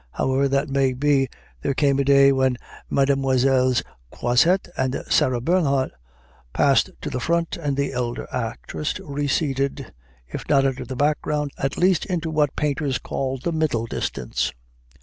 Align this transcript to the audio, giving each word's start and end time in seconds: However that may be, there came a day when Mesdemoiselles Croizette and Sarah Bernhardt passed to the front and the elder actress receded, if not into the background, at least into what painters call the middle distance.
However 0.13 0.47
that 0.47 0.67
may 0.67 0.93
be, 0.93 1.29
there 1.61 1.75
came 1.75 1.99
a 1.99 2.03
day 2.03 2.31
when 2.31 2.57
Mesdemoiselles 2.89 3.83
Croizette 4.11 4.67
and 4.75 5.03
Sarah 5.11 5.39
Bernhardt 5.41 5.91
passed 6.53 6.89
to 7.01 7.11
the 7.11 7.19
front 7.19 7.55
and 7.55 7.77
the 7.77 7.93
elder 7.93 8.27
actress 8.31 8.99
receded, 8.99 9.93
if 10.27 10.43
not 10.49 10.65
into 10.65 10.85
the 10.85 10.95
background, 10.95 11.51
at 11.59 11.77
least 11.77 12.07
into 12.07 12.31
what 12.31 12.55
painters 12.55 12.97
call 12.97 13.37
the 13.37 13.51
middle 13.51 13.85
distance. 13.85 14.51